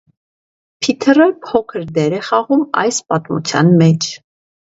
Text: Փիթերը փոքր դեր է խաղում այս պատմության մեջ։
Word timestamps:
Փիթերը 0.85 1.27
փոքր 1.49 1.83
դեր 1.99 2.15
է 2.19 2.21
խաղում 2.29 2.65
այս 2.85 3.01
պատմության 3.13 3.73
մեջ։ 3.83 4.09